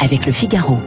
avec 0.00 0.26
le 0.26 0.32
Figaro. 0.32 0.78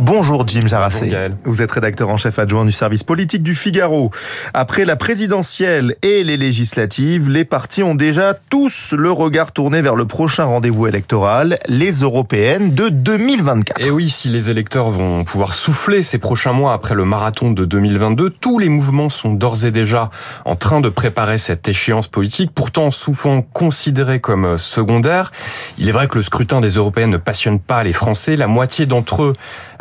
Bonjour 0.00 0.48
Jim 0.48 0.66
Jarassé. 0.66 1.00
Bonjour 1.00 1.12
Gaël. 1.12 1.36
Vous 1.44 1.60
êtes 1.62 1.72
rédacteur 1.72 2.08
en 2.08 2.16
chef 2.16 2.38
adjoint 2.38 2.64
du 2.64 2.72
service 2.72 3.04
politique 3.04 3.42
du 3.42 3.54
Figaro. 3.54 4.10
Après 4.54 4.84
la 4.84 4.96
présidentielle 4.96 5.96
et 6.02 6.24
les 6.24 6.38
législatives, 6.38 7.28
les 7.28 7.44
partis 7.44 7.82
ont 7.82 7.94
déjà 7.94 8.34
tous 8.48 8.94
le 8.96 9.12
regard 9.12 9.52
tourné 9.52 9.82
vers 9.82 9.96
le 9.96 10.06
prochain 10.06 10.44
rendez-vous 10.44 10.86
électoral, 10.86 11.58
les 11.68 11.92
européennes 11.92 12.74
de 12.74 12.88
2024. 12.88 13.80
Et 13.80 13.90
oui, 13.90 14.08
si 14.08 14.28
les 14.28 14.48
électeurs 14.48 14.90
vont 14.90 15.24
pouvoir 15.24 15.52
souffler 15.52 16.02
ces 16.02 16.18
prochains 16.18 16.52
mois 16.52 16.72
après 16.72 16.94
le 16.94 17.04
marathon 17.04 17.50
de 17.50 17.64
2022, 17.64 18.30
tous 18.30 18.58
les 18.58 18.70
mouvements 18.70 19.10
sont 19.10 19.34
d'ores 19.34 19.64
et 19.64 19.70
déjà 19.70 20.10
en 20.46 20.56
train 20.56 20.80
de 20.80 20.88
préparer 20.88 21.36
cette 21.36 21.68
échéance 21.68 22.08
politique, 22.08 22.52
pourtant 22.54 22.90
souvent 22.90 23.42
considérée 23.42 24.20
comme 24.20 24.56
secondaire. 24.56 25.30
Il 25.78 25.88
est 25.88 25.92
vrai 25.92 26.08
que 26.08 26.16
le 26.16 26.22
scrutin 26.22 26.60
des 26.60 26.70
européennes 26.70 27.10
ne 27.10 27.16
passionne 27.18 27.60
pas 27.60 27.84
les 27.84 27.92
Français. 27.92 28.36
La 28.40 28.46
moitié 28.46 28.86
d'entre 28.86 29.22
eux 29.22 29.32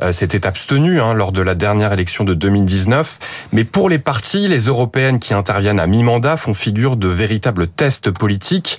euh, 0.01 0.11
s'étaient 0.11 0.45
abstenus 0.45 0.99
hein, 0.99 1.13
lors 1.13 1.31
de 1.31 1.41
la 1.41 1.55
dernière 1.55 1.93
élection 1.93 2.25
de 2.25 2.33
2019. 2.33 3.19
Mais 3.53 3.63
pour 3.63 3.87
les 3.87 3.99
partis, 3.99 4.49
les 4.49 4.65
européennes 4.65 5.19
qui 5.19 5.33
interviennent 5.33 5.79
à 5.79 5.87
mi-mandat 5.87 6.35
font 6.35 6.53
figure 6.53 6.97
de 6.97 7.07
véritables 7.07 7.67
tests 7.69 8.11
politiques. 8.11 8.77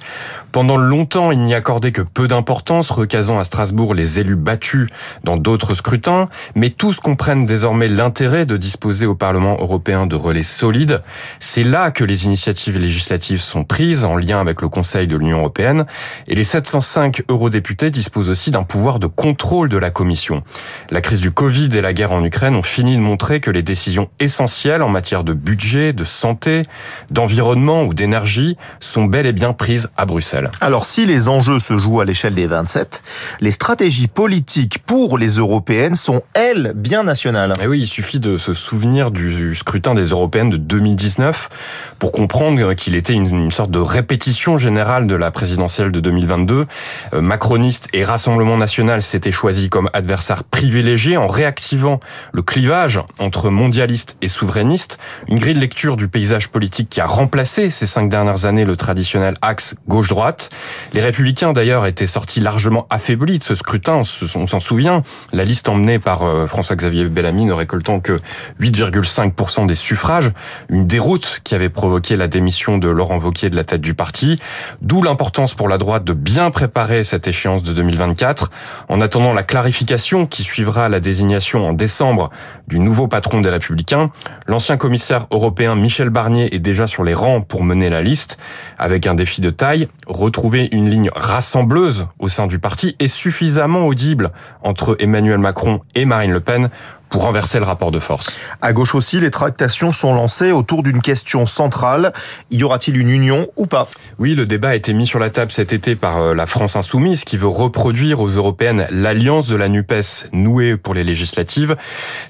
Pendant 0.52 0.76
longtemps, 0.76 1.32
il 1.32 1.40
n'y 1.40 1.54
accordait 1.54 1.92
que 1.92 2.02
peu 2.02 2.28
d'importance, 2.28 2.90
recasant 2.90 3.38
à 3.38 3.44
Strasbourg 3.44 3.94
les 3.94 4.20
élus 4.20 4.36
battus 4.36 4.88
dans 5.24 5.38
d'autres 5.38 5.74
scrutins. 5.74 6.28
Mais 6.54 6.68
tous 6.68 7.00
comprennent 7.00 7.46
désormais 7.46 7.88
l'intérêt 7.88 8.44
de 8.44 8.58
disposer 8.58 9.06
au 9.06 9.14
Parlement 9.14 9.56
européen 9.60 10.04
de 10.04 10.14
relais 10.14 10.42
solides. 10.42 11.00
C'est 11.38 11.64
là 11.64 11.90
que 11.90 12.04
les 12.04 12.26
initiatives 12.26 12.76
législatives 12.76 13.40
sont 13.40 13.64
prises 13.64 14.04
en 14.04 14.18
lien 14.18 14.42
avec 14.42 14.60
le 14.60 14.68
Conseil 14.68 15.06
de 15.06 15.16
l'Union 15.16 15.38
européenne. 15.38 15.86
Et 16.28 16.34
les 16.34 16.44
705 16.44 17.22
eurodéputés 17.30 17.90
disposent 17.90 18.28
aussi 18.28 18.50
d'un 18.50 18.64
pouvoir 18.64 18.98
de 18.98 19.06
contrôle 19.06 19.69
de 19.70 19.78
la 19.78 19.90
Commission. 19.90 20.42
La 20.90 21.00
crise 21.00 21.20
du 21.20 21.30
Covid 21.30 21.70
et 21.74 21.80
la 21.80 21.94
guerre 21.94 22.12
en 22.12 22.22
Ukraine 22.22 22.54
ont 22.54 22.62
fini 22.62 22.96
de 22.96 23.00
montrer 23.00 23.40
que 23.40 23.50
les 23.50 23.62
décisions 23.62 24.10
essentielles 24.18 24.82
en 24.82 24.90
matière 24.90 25.24
de 25.24 25.32
budget, 25.32 25.94
de 25.94 26.04
santé, 26.04 26.64
d'environnement 27.10 27.84
ou 27.84 27.94
d'énergie 27.94 28.58
sont 28.80 29.04
bel 29.04 29.26
et 29.26 29.32
bien 29.32 29.54
prises 29.54 29.88
à 29.96 30.04
Bruxelles. 30.04 30.50
Alors 30.60 30.84
si 30.84 31.06
les 31.06 31.28
enjeux 31.28 31.58
se 31.58 31.78
jouent 31.78 32.00
à 32.00 32.04
l'échelle 32.04 32.34
des 32.34 32.46
27, 32.46 33.02
les 33.40 33.50
stratégies 33.50 34.08
politiques 34.08 34.80
pour 34.84 35.16
les 35.16 35.36
européennes 35.36 35.94
sont, 35.94 36.22
elles, 36.34 36.72
bien 36.74 37.04
nationales. 37.04 37.52
Et 37.62 37.66
oui, 37.66 37.80
il 37.80 37.86
suffit 37.86 38.20
de 38.20 38.36
se 38.36 38.52
souvenir 38.52 39.10
du 39.10 39.54
scrutin 39.54 39.94
des 39.94 40.06
européennes 40.06 40.50
de 40.50 40.56
2019 40.56 41.94
pour 41.98 42.12
comprendre 42.12 42.74
qu'il 42.74 42.94
était 42.94 43.12
une, 43.12 43.26
une, 43.26 43.50
sorte 43.50 43.70
de 43.70 43.78
répétition 43.78 44.58
générale 44.58 45.06
de 45.06 45.14
la 45.14 45.30
présidentielle 45.30 45.92
de 45.92 46.00
2022. 46.00 46.66
Euh, 47.12 47.20
macroniste 47.20 47.88
et 47.92 48.02
Rassemblement 48.02 48.56
national 48.56 49.02
s'étaient 49.02 49.30
choisis 49.30 49.59
comme 49.68 49.90
adversaires 49.92 50.44
privilégiés 50.44 51.16
en 51.16 51.26
réactivant 51.26 52.00
le 52.32 52.42
clivage 52.42 53.00
entre 53.18 53.50
mondialistes 53.50 54.16
et 54.22 54.28
souverainistes, 54.28 54.98
une 55.28 55.38
grille 55.38 55.54
de 55.54 55.60
lecture 55.60 55.96
du 55.96 56.08
paysage 56.08 56.48
politique 56.48 56.88
qui 56.88 57.00
a 57.00 57.06
remplacé 57.06 57.70
ces 57.70 57.86
cinq 57.86 58.08
dernières 58.08 58.44
années 58.44 58.64
le 58.64 58.76
traditionnel 58.76 59.34
axe 59.42 59.74
gauche-droite. 59.88 60.50
Les 60.92 61.00
républicains 61.00 61.52
d'ailleurs 61.52 61.86
étaient 61.86 62.06
sortis 62.06 62.40
largement 62.40 62.86
affaiblis 62.90 63.38
de 63.38 63.44
ce 63.44 63.54
scrutin, 63.54 64.02
on 64.34 64.46
s'en 64.46 64.60
souvient. 64.60 65.02
La 65.32 65.44
liste 65.44 65.68
emmenée 65.68 65.98
par 65.98 66.22
euh, 66.22 66.46
François-Xavier 66.46 67.04
Bellamy 67.08 67.44
ne 67.44 67.52
récoltant 67.52 68.00
que 68.00 68.20
8,5% 68.60 69.66
des 69.66 69.74
suffrages, 69.74 70.30
une 70.68 70.86
déroute 70.86 71.40
qui 71.44 71.54
avait 71.54 71.68
provoqué 71.68 72.16
la 72.16 72.28
démission 72.28 72.78
de 72.78 72.88
Laurent 72.88 73.18
Wauquiez 73.18 73.50
de 73.50 73.56
la 73.56 73.64
tête 73.64 73.80
du 73.80 73.94
parti, 73.94 74.40
d'où 74.80 75.02
l'importance 75.02 75.54
pour 75.54 75.68
la 75.68 75.78
droite 75.78 76.04
de 76.04 76.12
bien 76.12 76.50
préparer 76.50 77.04
cette 77.04 77.26
échéance 77.26 77.62
de 77.62 77.72
2024. 77.72 78.50
En 78.88 79.00
attendant 79.00 79.32
la 79.32 79.42
clarification 79.50 80.26
qui 80.26 80.44
suivra 80.44 80.88
la 80.88 81.00
désignation 81.00 81.66
en 81.66 81.72
décembre 81.72 82.30
du 82.68 82.78
nouveau 82.78 83.08
patron 83.08 83.40
des 83.40 83.50
Républicains, 83.50 84.12
l'ancien 84.46 84.76
commissaire 84.76 85.26
européen 85.32 85.74
Michel 85.74 86.08
Barnier 86.08 86.54
est 86.54 86.60
déjà 86.60 86.86
sur 86.86 87.02
les 87.02 87.14
rangs 87.14 87.40
pour 87.40 87.64
mener 87.64 87.90
la 87.90 88.00
liste, 88.00 88.38
avec 88.78 89.08
un 89.08 89.16
défi 89.16 89.40
de 89.40 89.50
taille, 89.50 89.88
retrouver 90.06 90.68
une 90.70 90.88
ligne 90.88 91.10
rassembleuse 91.16 92.06
au 92.20 92.28
sein 92.28 92.46
du 92.46 92.60
parti 92.60 92.94
et 93.00 93.08
suffisamment 93.08 93.88
audible 93.88 94.30
entre 94.62 94.96
Emmanuel 95.00 95.38
Macron 95.38 95.80
et 95.96 96.04
Marine 96.04 96.30
Le 96.30 96.40
Pen 96.40 96.70
pour 97.10 97.22
renverser 97.22 97.58
le 97.58 97.64
rapport 97.64 97.90
de 97.90 97.98
force. 97.98 98.38
À 98.62 98.72
gauche 98.72 98.94
aussi, 98.94 99.20
les 99.20 99.30
tractations 99.30 99.92
sont 99.92 100.14
lancées 100.14 100.52
autour 100.52 100.82
d'une 100.82 101.02
question 101.02 101.44
centrale. 101.44 102.12
Y 102.50 102.62
aura-t-il 102.62 102.96
une 102.96 103.10
union 103.10 103.48
ou 103.56 103.66
pas? 103.66 103.88
Oui, 104.18 104.34
le 104.34 104.46
débat 104.46 104.70
a 104.70 104.74
été 104.76 104.94
mis 104.94 105.06
sur 105.06 105.18
la 105.18 105.28
table 105.28 105.50
cet 105.50 105.72
été 105.72 105.96
par 105.96 106.18
euh, 106.18 106.34
la 106.34 106.46
France 106.46 106.76
insoumise 106.76 107.24
qui 107.24 107.36
veut 107.36 107.48
reproduire 107.48 108.20
aux 108.20 108.28
européennes 108.28 108.86
l'alliance 108.90 109.48
de 109.48 109.56
la 109.56 109.68
NUPES 109.68 110.30
nouée 110.32 110.76
pour 110.76 110.94
les 110.94 111.04
législatives. 111.04 111.76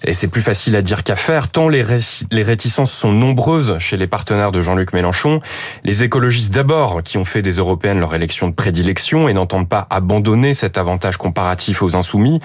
Et 0.04 0.14
c'est 0.14 0.28
plus 0.28 0.42
facile 0.42 0.74
à 0.76 0.82
dire 0.82 1.04
qu'à 1.04 1.16
faire, 1.16 1.48
tant 1.48 1.68
les, 1.68 1.84
les 2.30 2.42
réticences 2.42 2.92
sont 2.92 3.12
nombreuses 3.12 3.78
chez 3.78 3.98
les 3.98 4.06
partenaires 4.06 4.52
de 4.52 4.62
Jean-Luc 4.62 4.94
Mélenchon. 4.94 5.40
Les 5.84 6.02
écologistes 6.02 6.54
d'abord, 6.54 7.02
qui 7.02 7.18
ont 7.18 7.24
fait 7.26 7.42
des 7.42 7.52
européennes 7.52 8.00
leur 8.00 8.14
élection 8.14 8.48
de 8.48 8.54
prédilection 8.54 9.28
et 9.28 9.34
n'entendent 9.34 9.68
pas 9.68 9.86
abandonner 9.90 10.54
cet 10.54 10.78
avantage 10.78 11.18
comparatif 11.18 11.82
aux 11.82 11.96
insoumis. 11.96 12.40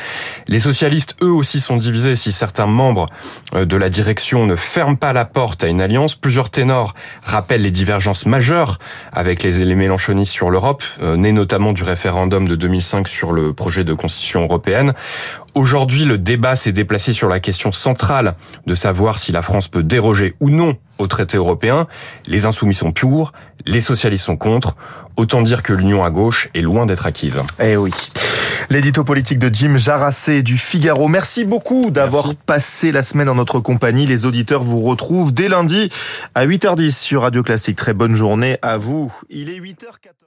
Les 0.47 0.59
socialistes, 0.59 1.15
eux 1.23 1.31
aussi, 1.31 1.61
sont 1.61 1.77
divisés 1.77 2.11
si 2.25 2.31
certains 2.31 2.65
membres 2.65 3.05
euh, 3.53 3.65
de 3.65 3.77
la 3.77 3.89
direction 3.89 4.47
ne 4.47 4.55
ferment 4.55 4.95
pas 4.95 5.13
la 5.13 5.25
porte 5.25 5.63
à 5.63 5.67
une 5.67 5.79
alliance, 5.79 6.15
plusieurs 6.15 6.49
ténors 6.49 6.95
rappellent 7.23 7.61
les 7.61 7.69
divergences 7.69 8.25
majeures 8.25 8.79
avec 9.11 9.43
les, 9.43 9.63
les 9.63 9.75
mélanchonistes 9.75 10.31
sur 10.31 10.49
l'Europe, 10.49 10.83
euh, 11.03 11.17
nées 11.17 11.31
notamment 11.31 11.71
du 11.71 11.83
référendum 11.83 12.47
de 12.47 12.55
2005 12.55 13.07
sur 13.07 13.31
le 13.31 13.53
projet 13.53 13.83
de 13.83 13.93
constitution 13.93 14.41
européenne. 14.41 14.93
Aujourd'hui, 15.53 16.05
le 16.05 16.17
débat 16.17 16.55
s'est 16.55 16.71
déplacé 16.71 17.13
sur 17.13 17.29
la 17.29 17.39
question 17.39 17.71
centrale 17.71 18.33
de 18.65 18.73
savoir 18.73 19.19
si 19.19 19.31
la 19.31 19.43
France 19.43 19.67
peut 19.67 19.83
déroger 19.83 20.33
ou 20.39 20.49
non 20.49 20.77
au 20.97 21.05
traité 21.05 21.37
européen. 21.37 21.85
Les 22.25 22.47
insoumis 22.47 22.73
sont 22.73 22.91
pour, 22.91 23.33
les 23.67 23.81
socialistes 23.81 24.25
sont 24.25 24.37
contre. 24.37 24.75
Autant 25.15 25.43
dire 25.43 25.61
que 25.61 25.73
l'union 25.73 26.03
à 26.03 26.09
gauche 26.09 26.49
est 26.55 26.61
loin 26.61 26.87
d'être 26.87 27.05
acquise. 27.05 27.39
Eh 27.61 27.77
oui. 27.77 27.91
L'édito 28.75 29.05
politique 29.05 29.39
de 29.39 29.49
Jim 29.55 29.77
Jarassé 29.77 30.43
du 30.43 30.57
Figaro. 30.57 31.07
Merci 31.07 31.45
beaucoup 31.45 31.91
d'avoir 31.91 32.35
passé 32.35 32.91
la 32.91 33.03
semaine 33.03 33.29
en 33.29 33.35
notre 33.35 33.61
compagnie. 33.61 34.05
Les 34.05 34.25
auditeurs 34.25 34.63
vous 34.63 34.81
retrouvent 34.81 35.33
dès 35.33 35.47
lundi 35.47 35.87
à 36.33 36.45
8h10 36.45 36.91
sur 36.91 37.21
Radio 37.21 37.41
Classique. 37.41 37.77
Très 37.77 37.93
bonne 37.93 38.15
journée 38.15 38.57
à 38.61 38.77
vous. 38.77 39.13
Il 39.29 39.49
est 39.49 39.61
8h14. 39.61 40.25